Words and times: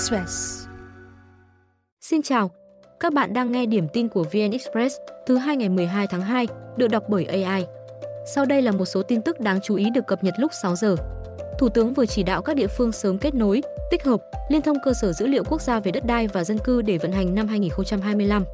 Express. 0.00 0.66
Xin 2.00 2.22
chào, 2.22 2.50
các 3.00 3.12
bạn 3.12 3.32
đang 3.32 3.52
nghe 3.52 3.66
điểm 3.66 3.88
tin 3.92 4.08
của 4.08 4.22
VN 4.22 4.50
Express 4.50 4.96
thứ 5.26 5.36
hai 5.36 5.56
ngày 5.56 5.68
12 5.68 6.06
tháng 6.06 6.20
2, 6.20 6.46
được 6.76 6.88
đọc 6.88 7.02
bởi 7.08 7.24
AI. 7.24 7.66
Sau 8.34 8.44
đây 8.44 8.62
là 8.62 8.72
một 8.72 8.84
số 8.84 9.02
tin 9.02 9.22
tức 9.22 9.40
đáng 9.40 9.60
chú 9.62 9.74
ý 9.74 9.90
được 9.90 10.06
cập 10.06 10.24
nhật 10.24 10.34
lúc 10.38 10.50
6 10.62 10.76
giờ. 10.76 10.96
Thủ 11.58 11.68
tướng 11.68 11.94
vừa 11.94 12.06
chỉ 12.06 12.22
đạo 12.22 12.42
các 12.42 12.56
địa 12.56 12.66
phương 12.66 12.92
sớm 12.92 13.18
kết 13.18 13.34
nối, 13.34 13.62
tích 13.90 14.04
hợp, 14.04 14.20
liên 14.48 14.62
thông 14.62 14.76
cơ 14.84 14.92
sở 14.92 15.12
dữ 15.12 15.26
liệu 15.26 15.44
quốc 15.44 15.60
gia 15.60 15.80
về 15.80 15.90
đất 15.90 16.06
đai 16.06 16.28
và 16.28 16.44
dân 16.44 16.58
cư 16.58 16.82
để 16.82 16.98
vận 16.98 17.12
hành 17.12 17.34
năm 17.34 17.48
2025. 17.48 18.44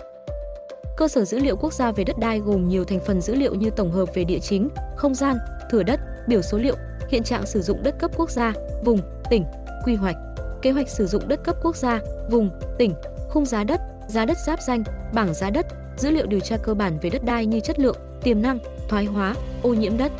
Cơ 0.97 1.09
sở 1.09 1.25
dữ 1.25 1.39
liệu 1.39 1.57
quốc 1.57 1.73
gia 1.73 1.93
về 1.93 2.05
đất 2.05 2.19
đai 2.19 2.41
gồm 2.41 2.69
nhiều 2.69 2.85
thành 2.85 3.01
phần 3.01 3.21
dữ 3.21 3.35
liệu 3.35 3.55
như 3.55 3.71
tổng 3.71 3.93
hợp 3.93 4.15
về 4.15 4.25
địa 4.25 4.39
chính, 4.39 4.69
không 4.97 5.15
gian, 5.15 5.37
thửa 5.71 5.83
đất, 5.83 6.01
biểu 6.29 6.43
số 6.43 6.59
liệu, 6.59 6.77
hiện 7.09 7.23
trạng 7.23 7.47
sử 7.47 7.63
dụng 7.63 7.83
đất 7.83 7.95
cấp 7.99 8.11
quốc 8.17 8.31
gia, 8.31 8.53
vùng, 8.85 9.01
tỉnh, 9.31 9.45
quy 9.85 9.95
hoạch, 9.95 10.17
kế 10.62 10.70
hoạch 10.70 10.88
sử 10.88 11.06
dụng 11.06 11.28
đất 11.28 11.45
cấp 11.45 11.56
quốc 11.62 11.77
gia, 11.77 12.01
vùng, 12.30 12.51
tỉnh, 12.78 12.95
khung 13.28 13.47
giá 13.47 13.64
đất, 13.64 13.80
giá 14.09 14.24
đất 14.24 14.38
giáp 14.47 14.62
danh, 14.62 14.84
bảng 15.14 15.34
giá 15.34 15.51
đất, 15.51 15.66
dữ 15.97 16.10
liệu 16.10 16.27
điều 16.27 16.41
tra 16.41 16.56
cơ 16.56 16.74
bản 16.74 16.98
về 17.02 17.10
đất 17.10 17.24
đai 17.24 17.47
như 17.47 17.60
chất 17.60 17.78
lượng, 17.78 17.97
tiềm 18.23 18.42
năng, 18.42 18.59
thoái 18.88 19.05
hóa, 19.05 19.34
ô 19.62 19.74
nhiễm 19.74 19.97
đất. 19.97 20.12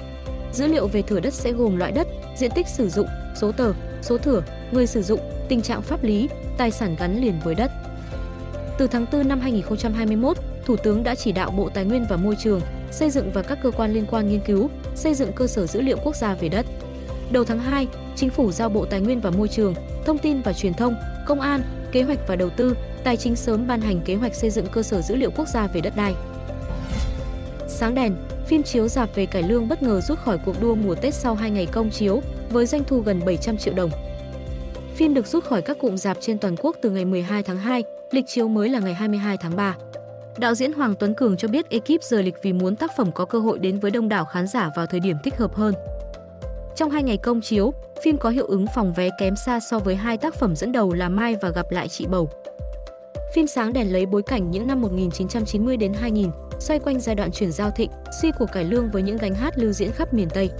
Dữ 0.52 0.66
liệu 0.66 0.86
về 0.86 1.02
thửa 1.02 1.20
đất 1.20 1.34
sẽ 1.34 1.52
gồm 1.52 1.77
loại 1.77 1.92
đất, 1.92 2.06
diện 2.36 2.50
tích 2.54 2.66
sử 2.68 2.88
dụng, 2.88 3.06
số 3.34 3.52
tờ, 3.52 3.72
số 4.02 4.18
thửa, 4.18 4.42
người 4.72 4.86
sử 4.86 5.02
dụng, 5.02 5.20
tình 5.48 5.62
trạng 5.62 5.82
pháp 5.82 6.04
lý, 6.04 6.28
tài 6.58 6.70
sản 6.70 6.96
gắn 6.98 7.20
liền 7.20 7.34
với 7.44 7.55
đất. 7.55 7.70
Từ 8.78 8.86
tháng 8.86 9.06
4 9.12 9.28
năm 9.28 9.41
2021, 9.41 10.36
Thủ 10.66 10.77
tướng 10.77 11.05
đã 11.05 11.14
chỉ 11.14 11.32
đạo 11.32 11.50
Bộ 11.50 11.68
Tài 11.74 11.84
nguyên 11.84 12.06
và 12.10 12.16
Môi 12.16 12.36
trường 12.38 12.60
xây 12.91 13.10
dựng 13.10 13.30
và 13.32 13.42
các 13.42 13.58
cơ 13.62 13.70
quan 13.70 13.92
liên 13.92 14.06
quan 14.10 14.28
nghiên 14.28 14.41
cứu, 14.41 14.70
xây 14.94 15.14
dựng 15.14 15.32
cơ 15.32 15.46
sở 15.46 15.66
dữ 15.66 15.80
liệu 15.80 15.96
quốc 16.05 16.16
gia 16.16 16.34
về 16.34 16.48
đất. 16.48 16.66
Đầu 17.30 17.44
tháng 17.44 17.58
2, 17.58 17.86
Chính 18.16 18.30
phủ 18.30 18.52
giao 18.52 18.68
Bộ 18.68 18.84
Tài 18.84 19.00
nguyên 19.00 19.20
và 19.20 19.30
Môi 19.30 19.48
trường, 19.48 19.74
Thông 20.04 20.18
tin 20.18 20.40
và 20.42 20.52
Truyền 20.52 20.74
thông, 20.74 20.94
Công 21.26 21.40
an, 21.40 21.60
Kế 21.92 22.02
hoạch 22.02 22.18
và 22.28 22.36
Đầu 22.36 22.50
tư, 22.50 22.77
Tài 23.05 23.16
chính 23.16 23.36
sớm 23.36 23.66
ban 23.66 23.80
hành 23.80 24.00
kế 24.05 24.14
hoạch 24.14 24.34
xây 24.34 24.50
dựng 24.50 24.66
cơ 24.72 24.83
sở 24.83 25.02
dữ 25.02 25.16
liệu 25.16 25.30
quốc 25.30 25.48
gia 25.48 25.66
về 25.66 25.80
đất 25.80 25.96
đai. 25.96 26.14
Sáng 27.68 27.94
đèn, 27.94 28.16
phim 28.46 28.62
chiếu 28.62 28.88
dạp 28.88 29.14
về 29.14 29.27
cải 29.27 29.42
lương 29.42 29.68
bất 29.68 29.83
ngờ 29.83 30.00
rút 30.00 30.18
khỏi 30.18 30.38
cuộc 30.38 30.62
đua 30.62 30.74
mùa 30.74 30.94
Tết 30.94 31.14
sau 31.14 31.34
2 31.34 31.50
ngày 31.50 31.66
công 31.66 31.91
chiếu 31.91 32.22
với 32.50 32.66
doanh 32.66 32.84
thu 32.84 33.00
gần 33.00 33.20
700 33.27 33.56
triệu 33.56 33.74
đồng. 33.74 33.90
Phim 34.94 35.14
được 35.14 35.27
rút 35.27 35.44
khỏi 35.44 35.62
các 35.62 35.78
cụm 35.78 35.96
dạp 35.96 36.16
trên 36.20 36.38
toàn 36.38 36.56
quốc 36.56 36.77
từ 36.83 36.90
ngày 36.90 37.05
12 37.05 37.42
tháng 37.42 37.58
2, 37.58 37.84
lịch 38.11 38.27
chiếu 38.27 38.48
mới 38.48 38.68
là 38.68 38.80
ngày 38.80 38.94
22 38.94 39.36
tháng 39.36 39.56
3. 39.56 39.77
Đạo 40.38 40.55
diễn 40.55 40.72
Hoàng 40.72 40.94
Tuấn 40.98 41.14
Cường 41.14 41.36
cho 41.36 41.48
biết 41.48 41.70
ekip 41.70 42.02
rời 42.02 42.22
lịch 42.22 42.42
vì 42.42 42.52
muốn 42.52 42.77
tác 42.77 42.96
phẩm 42.96 43.12
có 43.12 43.24
cơ 43.24 43.38
hội 43.38 43.58
đến 43.58 43.80
với 43.80 43.90
đông 43.90 44.08
đảo 44.08 44.24
khán 44.24 44.46
giả 44.46 44.70
vào 44.77 44.86
thời 44.86 45.00
điểm 45.00 45.16
thích 45.24 45.36
hợp 45.36 45.55
hơn. 45.55 45.74
Trong 46.77 46.91
hai 46.91 47.02
ngày 47.02 47.16
công 47.16 47.41
chiếu, 47.41 47.74
phim 48.02 48.19
có 48.19 48.30
hiệu 48.30 48.46
ứng 48.46 48.66
phòng 48.74 48.92
vé 48.92 49.08
kém 49.19 49.36
xa 49.36 49.60
so 49.60 49.78
với 49.78 49.96
hai 49.96 50.16
tác 50.16 50.34
phẩm 50.34 50.56
dẫn 50.56 50.72
đầu 50.72 50.92
là 50.92 51.08
Mai 51.08 51.36
và 51.42 51.50
Gặp 51.50 51.70
lại 51.70 51.88
chị 51.88 52.06
bầu. 52.06 52.30
Phim 53.34 53.46
sáng 53.46 53.72
đèn 53.72 53.92
lấy 53.92 54.06
bối 54.06 54.22
cảnh 54.22 54.50
những 54.50 54.66
năm 54.66 54.80
1990 54.80 55.77
đến 55.77 55.92
2000, 55.92 56.30
xoay 56.58 56.78
quanh 56.78 57.00
giai 57.00 57.14
đoạn 57.14 57.30
chuyển 57.33 57.52
giao 57.52 57.70
thịnh, 57.70 57.91
suy 58.22 58.30
của 58.38 58.46
cải 58.46 58.64
lương 58.64 58.91
với 58.91 59.02
những 59.02 59.16
gánh 59.16 59.34
hát 59.34 59.58
lưu 59.58 59.72
diễn 59.72 59.92
khắp 59.92 60.14
miền 60.14 60.28
Tây. 60.30 60.50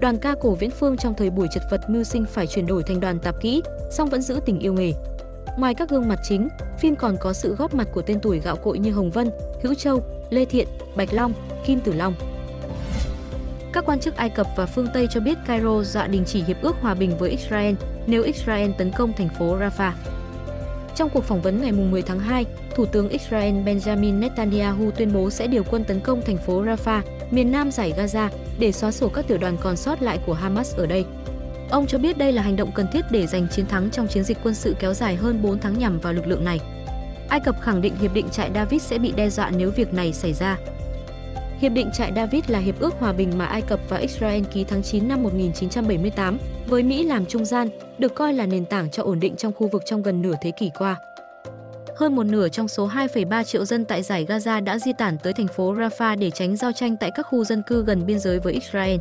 Đoàn 0.00 0.18
ca 0.18 0.34
cổ 0.40 0.54
Viễn 0.54 0.70
Phương 0.70 0.96
trong 0.96 1.14
thời 1.14 1.30
buổi 1.30 1.48
chật 1.54 1.62
vật 1.70 1.80
mưu 1.88 2.04
sinh 2.04 2.24
phải 2.26 2.46
chuyển 2.46 2.66
đổi 2.66 2.82
thành 2.82 3.00
đoàn 3.00 3.18
tạp 3.18 3.40
kỹ, 3.40 3.62
song 3.90 4.08
vẫn 4.08 4.22
giữ 4.22 4.40
tình 4.46 4.58
yêu 4.58 4.72
nghề. 4.72 4.92
Ngoài 5.58 5.74
các 5.74 5.90
gương 5.90 6.08
mặt 6.08 6.18
chính, 6.28 6.48
phim 6.78 6.96
còn 6.96 7.16
có 7.20 7.32
sự 7.32 7.54
góp 7.54 7.74
mặt 7.74 7.88
của 7.92 8.02
tên 8.02 8.20
tuổi 8.20 8.40
gạo 8.40 8.56
cội 8.56 8.78
như 8.78 8.92
Hồng 8.92 9.10
Vân, 9.10 9.30
Hữu 9.62 9.74
Châu, 9.74 10.02
Lê 10.30 10.44
Thiện, 10.44 10.68
Bạch 10.96 11.12
Long, 11.12 11.32
Kim 11.66 11.80
Tử 11.80 11.92
Long. 11.92 12.14
Các 13.72 13.84
quan 13.86 14.00
chức 14.00 14.16
Ai 14.16 14.30
Cập 14.30 14.46
và 14.56 14.66
phương 14.66 14.86
Tây 14.94 15.08
cho 15.10 15.20
biết 15.20 15.38
Cairo 15.46 15.82
dọa 15.82 16.06
đình 16.06 16.24
chỉ 16.26 16.42
hiệp 16.42 16.62
ước 16.62 16.76
hòa 16.80 16.94
bình 16.94 17.18
với 17.18 17.30
Israel 17.30 17.74
nếu 18.06 18.22
Israel 18.22 18.70
tấn 18.78 18.90
công 18.90 19.12
thành 19.12 19.28
phố 19.38 19.56
Rafah. 19.58 19.92
Trong 20.94 21.08
cuộc 21.10 21.24
phỏng 21.24 21.42
vấn 21.42 21.62
ngày 21.62 21.72
10 21.72 22.02
tháng 22.02 22.18
2, 22.18 22.46
Thủ 22.74 22.86
tướng 22.86 23.08
Israel 23.08 23.54
Benjamin 23.54 24.18
Netanyahu 24.18 24.90
tuyên 24.90 25.12
bố 25.12 25.30
sẽ 25.30 25.46
điều 25.46 25.64
quân 25.70 25.84
tấn 25.84 26.00
công 26.00 26.22
thành 26.22 26.36
phố 26.36 26.64
Rafah, 26.64 27.02
miền 27.30 27.52
nam 27.52 27.70
giải 27.70 27.92
Gaza, 27.96 28.28
để 28.58 28.72
xóa 28.72 28.90
sổ 28.90 29.08
các 29.08 29.26
tiểu 29.28 29.38
đoàn 29.38 29.56
còn 29.60 29.76
sót 29.76 30.02
lại 30.02 30.18
của 30.26 30.34
Hamas 30.34 30.76
ở 30.76 30.86
đây. 30.86 31.04
Ông 31.70 31.86
cho 31.86 31.98
biết 31.98 32.18
đây 32.18 32.32
là 32.32 32.42
hành 32.42 32.56
động 32.56 32.72
cần 32.74 32.86
thiết 32.92 33.04
để 33.10 33.26
giành 33.26 33.48
chiến 33.48 33.66
thắng 33.66 33.90
trong 33.90 34.08
chiến 34.08 34.24
dịch 34.24 34.38
quân 34.42 34.54
sự 34.54 34.76
kéo 34.80 34.94
dài 34.94 35.16
hơn 35.16 35.42
4 35.42 35.58
tháng 35.58 35.78
nhằm 35.78 35.98
vào 35.98 36.12
lực 36.12 36.26
lượng 36.26 36.44
này. 36.44 36.60
Ai 37.28 37.40
Cập 37.40 37.60
khẳng 37.60 37.80
định 37.80 37.96
hiệp 37.96 38.14
định 38.14 38.28
trại 38.28 38.50
David 38.54 38.82
sẽ 38.82 38.98
bị 38.98 39.12
đe 39.16 39.30
dọa 39.30 39.50
nếu 39.50 39.70
việc 39.70 39.94
này 39.94 40.12
xảy 40.12 40.32
ra. 40.32 40.58
Hiệp 41.62 41.72
định 41.72 41.90
trại 41.92 42.12
David 42.16 42.44
là 42.48 42.58
hiệp 42.58 42.80
ước 42.80 42.94
hòa 42.98 43.12
bình 43.12 43.38
mà 43.38 43.46
Ai 43.46 43.62
Cập 43.62 43.80
và 43.88 43.96
Israel 43.96 44.42
ký 44.52 44.64
tháng 44.64 44.82
9 44.82 45.08
năm 45.08 45.22
1978 45.22 46.38
với 46.66 46.82
Mỹ 46.82 47.02
làm 47.02 47.26
trung 47.26 47.44
gian, 47.44 47.68
được 47.98 48.14
coi 48.14 48.32
là 48.32 48.46
nền 48.46 48.64
tảng 48.64 48.90
cho 48.90 49.02
ổn 49.02 49.20
định 49.20 49.36
trong 49.36 49.52
khu 49.52 49.68
vực 49.68 49.82
trong 49.86 50.02
gần 50.02 50.22
nửa 50.22 50.34
thế 50.42 50.50
kỷ 50.50 50.70
qua. 50.78 50.96
Hơn 51.96 52.14
một 52.14 52.22
nửa 52.22 52.48
trong 52.48 52.68
số 52.68 52.88
2,3 52.88 53.44
triệu 53.44 53.64
dân 53.64 53.84
tại 53.84 54.02
giải 54.02 54.26
Gaza 54.28 54.64
đã 54.64 54.78
di 54.78 54.92
tản 54.98 55.18
tới 55.18 55.32
thành 55.32 55.48
phố 55.48 55.74
Rafah 55.74 56.18
để 56.18 56.30
tránh 56.30 56.56
giao 56.56 56.72
tranh 56.72 56.96
tại 57.00 57.10
các 57.14 57.26
khu 57.30 57.44
dân 57.44 57.62
cư 57.66 57.84
gần 57.84 58.06
biên 58.06 58.18
giới 58.18 58.38
với 58.38 58.52
Israel. 58.52 58.96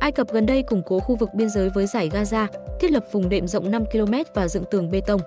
Ai 0.00 0.12
Cập 0.12 0.32
gần 0.32 0.46
đây 0.46 0.62
củng 0.62 0.82
cố 0.82 1.00
khu 1.00 1.16
vực 1.16 1.28
biên 1.34 1.50
giới 1.50 1.70
với 1.70 1.86
giải 1.86 2.10
Gaza, 2.10 2.46
thiết 2.80 2.90
lập 2.90 3.04
vùng 3.12 3.28
đệm 3.28 3.48
rộng 3.48 3.70
5 3.70 3.84
km 3.92 4.14
và 4.34 4.48
dựng 4.48 4.64
tường 4.70 4.90
bê 4.90 5.00
tông. 5.00 5.20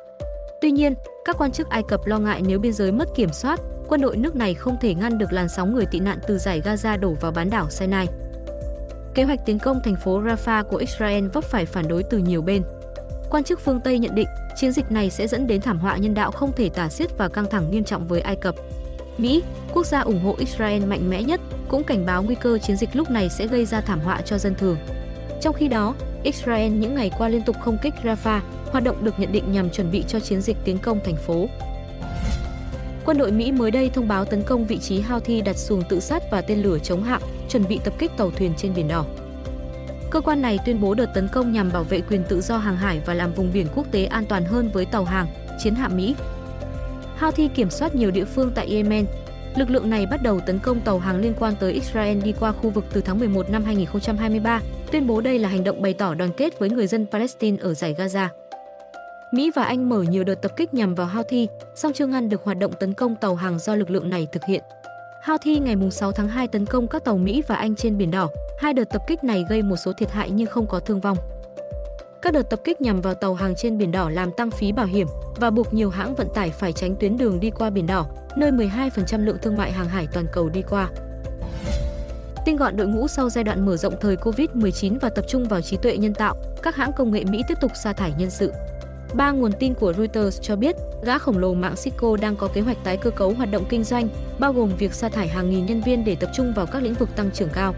Tuy 0.62 0.72
nhiên, 0.72 0.94
các 1.26 1.38
quan 1.38 1.52
chức 1.52 1.70
Ai 1.70 1.84
Cập 1.88 2.06
lo 2.06 2.20
ngại 2.20 2.42
nếu 2.48 2.60
biên 2.60 2.74
giới 2.74 2.92
mất 2.92 3.10
kiểm 3.16 3.30
soát, 3.34 3.60
quân 3.88 4.02
đội 4.02 4.18
nước 4.18 4.36
này 4.36 4.54
không 4.54 4.78
thể 4.82 4.94
ngăn 4.94 5.18
được 5.18 5.34
làn 5.34 5.50
sóng 5.50 5.76
người 5.76 5.86
tị 5.86 6.00
nạn 6.00 6.20
từ 6.28 6.38
giải 6.38 6.62
Gaza 6.62 7.00
đổ 7.00 7.14
vào 7.22 7.32
bán 7.32 7.50
đảo 7.50 7.70
Sinai. 7.70 8.08
Kế 9.14 9.24
hoạch 9.24 9.40
tiến 9.46 9.60
công 9.60 9.82
thành 9.84 9.96
phố 9.96 10.22
Rafah 10.22 10.64
của 10.64 10.78
Israel 10.78 11.28
vấp 11.28 11.44
phải 11.44 11.66
phản 11.66 11.88
đối 11.88 12.04
từ 12.04 12.18
nhiều 12.18 12.42
bên. 12.42 12.64
Quan 13.30 13.44
chức 13.44 13.60
phương 13.60 13.80
Tây 13.80 14.00
nhận 14.00 14.16
định 14.16 14.28
chiến 14.56 14.72
dịch 14.72 14.92
này 14.92 15.10
sẽ 15.10 15.28
dẫn 15.28 15.48
đến 15.48 15.62
thảm 15.62 15.80
họa 15.80 15.98
nhân 15.98 16.14
đạo 16.14 16.32
không 16.32 16.52
thể 16.52 16.70
tả 16.70 16.90
xiết 16.90 17.18
và 17.18 17.28
căng 17.28 17.50
thẳng 17.50 17.72
nghiêm 17.72 17.84
trọng 17.84 18.08
với 18.08 18.22
Ai 18.22 18.36
Cập. 18.36 18.56
Mỹ, 19.18 19.44
quốc 19.74 19.86
gia 19.86 20.00
ủng 20.00 20.24
hộ 20.24 20.36
Israel 20.38 20.86
mạnh 20.86 21.10
mẽ 21.10 21.24
nhất, 21.24 21.42
cũng 21.68 21.84
cảnh 21.84 22.06
báo 22.06 22.24
nguy 22.24 22.36
cơ 22.36 22.58
chiến 22.58 22.78
dịch 22.78 22.90
lúc 22.94 23.10
này 23.10 23.30
sẽ 23.30 23.48
gây 23.48 23.66
ra 23.66 23.82
thảm 23.82 24.00
họa 24.00 24.22
cho 24.22 24.38
dân 24.38 24.56
thường. 24.56 24.78
Trong 25.42 25.54
khi 25.54 25.68
đó, 25.68 25.96
Israel 26.24 26.72
những 26.72 26.96
ngày 26.96 27.12
qua 27.18 27.30
liên 27.30 27.42
tục 27.42 27.56
không 27.62 27.78
kích 27.82 27.94
Rafah, 28.04 28.40
hoạt 28.72 28.84
động 28.84 29.06
được 29.06 29.20
nhận 29.20 29.32
định 29.32 29.52
nhằm 29.52 29.70
chuẩn 29.70 29.92
bị 29.92 30.04
cho 30.08 30.20
chiến 30.20 30.42
dịch 30.42 30.58
tiến 30.66 30.78
công 30.78 31.00
thành 31.06 31.16
phố. 31.16 31.48
Quân 33.06 33.18
đội 33.18 33.32
Mỹ 33.32 33.52
mới 33.52 33.72
đây 33.72 33.90
thông 33.90 34.08
báo 34.08 34.26
tấn 34.26 34.44
công 34.44 34.66
vị 34.66 34.78
trí 34.78 35.02
Houthi 35.02 35.42
đặt 35.42 35.58
xuồng 35.58 35.84
tự 35.90 36.00
sát 36.00 36.24
và 36.32 36.42
tên 36.42 36.62
lửa 36.62 36.78
chống 36.80 37.04
hạm, 37.04 37.22
chuẩn 37.50 37.68
bị 37.68 37.80
tập 37.84 37.94
kích 38.00 38.12
tàu 38.18 38.32
thuyền 38.32 38.54
trên 38.58 38.74
biển 38.76 38.88
đỏ. 38.88 39.06
Cơ 40.10 40.22
quan 40.22 40.42
này 40.42 40.60
tuyên 40.66 40.82
bố 40.82 40.94
đợt 40.94 41.06
tấn 41.14 41.28
công 41.28 41.52
nhằm 41.52 41.72
bảo 41.74 41.84
vệ 41.84 42.02
quyền 42.02 42.24
tự 42.30 42.42
do 42.42 42.58
hàng 42.58 42.78
hải 42.78 43.02
và 43.06 43.14
làm 43.14 43.34
vùng 43.34 43.52
biển 43.54 43.68
quốc 43.76 43.86
tế 43.92 44.06
an 44.06 44.26
toàn 44.26 44.46
hơn 44.46 44.70
với 44.74 44.86
tàu 44.86 45.04
hàng, 45.04 45.28
chiến 45.64 45.76
hạm 45.76 45.98
Mỹ. 45.98 46.16
Houthi 47.20 47.48
kiểm 47.48 47.70
soát 47.70 47.96
nhiều 47.96 48.12
địa 48.12 48.26
phương 48.26 48.52
tại 48.56 48.68
Yemen. 48.68 49.06
Lực 49.56 49.70
lượng 49.70 49.90
này 49.90 50.06
bắt 50.06 50.22
đầu 50.24 50.40
tấn 50.40 50.60
công 50.60 50.82
tàu 50.82 51.00
hàng 51.00 51.22
liên 51.22 51.34
quan 51.40 51.54
tới 51.60 51.74
Israel 51.74 52.22
đi 52.22 52.34
qua 52.40 52.52
khu 52.52 52.70
vực 52.70 52.86
từ 52.94 53.02
tháng 53.02 53.20
11 53.20 53.50
năm 53.50 53.64
2023, 53.64 54.62
tuyên 54.92 55.08
bố 55.08 55.22
đây 55.22 55.40
là 55.40 55.50
hành 55.50 55.64
động 55.64 55.82
bày 55.82 55.94
tỏ 55.94 56.14
đoàn 56.14 56.32
kết 56.38 56.60
với 56.60 56.70
người 56.70 56.88
dân 56.88 57.06
Palestine 57.12 57.58
ở 57.62 57.74
giải 57.74 57.96
Gaza. 57.98 58.28
Mỹ 59.36 59.52
và 59.56 59.64
Anh 59.64 59.90
mở 59.90 60.02
nhiều 60.02 60.24
đợt 60.24 60.36
tập 60.36 60.52
kích 60.56 60.74
nhằm 60.74 60.96
vào 60.96 61.08
Houthi, 61.08 61.48
song 61.76 61.94
chưa 61.94 62.08
ngăn 62.08 62.30
được 62.30 62.44
hoạt 62.44 62.58
động 62.58 62.72
tấn 62.80 62.94
công 62.94 63.16
tàu 63.16 63.36
hàng 63.36 63.60
do 63.60 63.76
lực 63.76 63.90
lượng 63.90 64.10
này 64.10 64.28
thực 64.32 64.44
hiện. 64.46 64.64
Houthi 65.26 65.60
ngày 65.60 65.76
6 65.92 66.12
tháng 66.12 66.28
2 66.28 66.48
tấn 66.48 66.66
công 66.66 66.88
các 66.88 67.04
tàu 67.04 67.18
Mỹ 67.18 67.44
và 67.48 67.56
Anh 67.56 67.76
trên 67.76 67.98
Biển 67.98 68.12
Đỏ. 68.12 68.30
Hai 68.60 68.74
đợt 68.74 68.84
tập 68.84 69.02
kích 69.08 69.24
này 69.24 69.46
gây 69.50 69.62
một 69.62 69.76
số 69.76 69.94
thiệt 69.94 70.12
hại 70.12 70.30
nhưng 70.32 70.48
không 70.48 70.68
có 70.68 70.80
thương 70.80 71.00
vong. 71.00 71.18
Các 72.22 72.34
đợt 72.34 72.50
tập 72.50 72.60
kích 72.64 72.82
nhằm 72.82 73.02
vào 73.02 73.14
tàu 73.14 73.34
hàng 73.34 73.56
trên 73.56 73.78
Biển 73.78 73.92
Đỏ 73.92 74.10
làm 74.10 74.32
tăng 74.32 74.52
phí 74.52 74.72
bảo 74.72 74.86
hiểm 74.86 75.08
và 75.36 75.50
buộc 75.50 75.74
nhiều 75.74 75.90
hãng 75.90 76.16
vận 76.16 76.28
tải 76.34 76.50
phải 76.50 76.74
tránh 76.74 76.96
tuyến 76.96 77.18
đường 77.18 77.40
đi 77.40 77.50
qua 77.50 77.70
Biển 77.70 77.88
Đỏ, 77.88 78.06
nơi 78.38 78.52
12% 78.52 79.26
lượng 79.26 79.38
thương 79.42 79.58
mại 79.58 79.72
hàng 79.72 79.90
hải 79.90 80.08
toàn 80.14 80.26
cầu 80.34 80.50
đi 80.50 80.62
qua. 80.70 80.90
Tinh 82.46 82.58
gọn 82.58 82.78
đội 82.78 82.88
ngũ 82.88 83.08
sau 83.08 83.30
giai 83.30 83.44
đoạn 83.44 83.66
mở 83.66 83.78
rộng 83.78 83.94
thời 84.02 84.16
Covid-19 84.16 85.00
và 85.00 85.10
tập 85.10 85.26
trung 85.28 85.48
vào 85.48 85.62
trí 85.62 85.78
tuệ 85.78 85.98
nhân 85.98 86.14
tạo, 86.14 86.36
các 86.64 86.76
hãng 86.76 86.94
công 86.94 87.12
nghệ 87.12 87.24
Mỹ 87.24 87.44
tiếp 87.48 87.58
tục 87.62 87.72
sa 87.84 87.94
thải 87.94 88.14
nhân 88.18 88.30
sự. 88.30 88.52
Ba 89.16 89.32
nguồn 89.32 89.52
tin 89.60 89.74
của 89.74 89.94
Reuters 89.94 90.42
cho 90.42 90.56
biết, 90.56 90.76
gã 91.04 91.18
khổng 91.18 91.38
lồ 91.38 91.54
mạng 91.54 91.76
Cisco 91.84 92.18
đang 92.22 92.36
có 92.36 92.48
kế 92.48 92.62
hoạch 92.62 92.84
tái 92.84 92.98
cơ 92.98 93.10
cấu 93.10 93.34
hoạt 93.34 93.52
động 93.52 93.66
kinh 93.70 93.84
doanh, 93.84 94.08
bao 94.40 94.54
gồm 94.54 94.70
việc 94.78 94.94
sa 94.94 95.10
thải 95.10 95.28
hàng 95.28 95.50
nghìn 95.50 95.66
nhân 95.66 95.82
viên 95.82 96.06
để 96.06 96.16
tập 96.16 96.30
trung 96.36 96.54
vào 96.54 96.66
các 96.66 96.84
lĩnh 96.84 96.94
vực 96.94 97.16
tăng 97.16 97.32
trưởng 97.32 97.50
cao. 97.54 97.76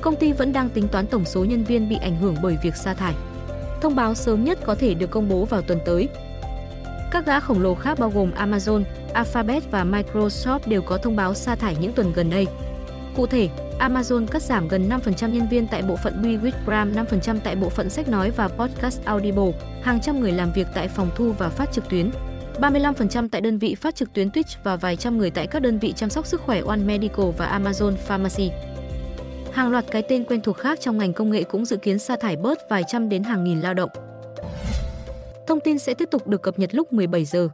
Công 0.00 0.16
ty 0.16 0.32
vẫn 0.32 0.52
đang 0.52 0.68
tính 0.68 0.88
toán 0.88 1.06
tổng 1.06 1.24
số 1.24 1.44
nhân 1.44 1.64
viên 1.64 1.88
bị 1.88 1.96
ảnh 2.00 2.16
hưởng 2.16 2.36
bởi 2.42 2.58
việc 2.62 2.76
sa 2.76 2.94
thải. 2.94 3.14
Thông 3.80 3.96
báo 3.96 4.14
sớm 4.14 4.44
nhất 4.44 4.58
có 4.64 4.74
thể 4.74 4.94
được 4.94 5.10
công 5.10 5.28
bố 5.28 5.44
vào 5.44 5.62
tuần 5.62 5.78
tới. 5.84 6.08
Các 7.10 7.26
gã 7.26 7.40
khổng 7.40 7.62
lồ 7.62 7.74
khác 7.74 7.98
bao 7.98 8.10
gồm 8.10 8.30
Amazon, 8.36 8.82
Alphabet 9.12 9.70
và 9.70 9.84
Microsoft 9.84 10.60
đều 10.66 10.82
có 10.82 10.98
thông 10.98 11.16
báo 11.16 11.34
sa 11.34 11.54
thải 11.54 11.76
những 11.80 11.92
tuần 11.92 12.12
gần 12.12 12.30
đây. 12.30 12.46
Cụ 13.18 13.26
thể, 13.26 13.48
Amazon 13.78 14.26
cắt 14.26 14.42
giảm 14.42 14.68
gần 14.68 14.88
5% 14.88 15.28
nhân 15.28 15.48
viên 15.48 15.66
tại 15.66 15.82
bộ 15.82 15.96
phận 15.96 16.22
Biwigram, 16.22 16.94
5% 16.94 17.38
tại 17.44 17.56
bộ 17.56 17.68
phận 17.68 17.90
sách 17.90 18.08
nói 18.08 18.30
và 18.30 18.48
podcast 18.48 19.04
Audible, 19.04 19.52
hàng 19.82 20.00
trăm 20.00 20.20
người 20.20 20.32
làm 20.32 20.52
việc 20.52 20.66
tại 20.74 20.88
phòng 20.88 21.10
thu 21.16 21.32
và 21.38 21.48
phát 21.48 21.72
trực 21.72 21.88
tuyến. 21.88 22.10
35% 22.60 23.28
tại 23.28 23.40
đơn 23.40 23.58
vị 23.58 23.74
phát 23.74 23.94
trực 23.94 24.12
tuyến 24.12 24.28
Twitch 24.28 24.56
và 24.62 24.76
vài 24.76 24.96
trăm 24.96 25.18
người 25.18 25.30
tại 25.30 25.46
các 25.46 25.62
đơn 25.62 25.78
vị 25.78 25.92
chăm 25.96 26.10
sóc 26.10 26.26
sức 26.26 26.40
khỏe 26.40 26.62
One 26.66 26.76
Medical 26.76 27.26
và 27.38 27.58
Amazon 27.58 27.96
Pharmacy. 27.96 28.50
Hàng 29.52 29.70
loạt 29.70 29.84
cái 29.90 30.02
tên 30.08 30.24
quen 30.24 30.40
thuộc 30.40 30.56
khác 30.56 30.78
trong 30.80 30.98
ngành 30.98 31.12
công 31.12 31.30
nghệ 31.30 31.42
cũng 31.42 31.64
dự 31.64 31.76
kiến 31.76 31.98
sa 31.98 32.16
thải 32.16 32.36
bớt 32.36 32.58
vài 32.70 32.82
trăm 32.88 33.08
đến 33.08 33.22
hàng 33.22 33.44
nghìn 33.44 33.60
lao 33.60 33.74
động. 33.74 33.90
Thông 35.46 35.60
tin 35.60 35.78
sẽ 35.78 35.94
tiếp 35.94 36.08
tục 36.10 36.26
được 36.26 36.42
cập 36.42 36.58
nhật 36.58 36.74
lúc 36.74 36.92
17 36.92 37.24
giờ. 37.24 37.48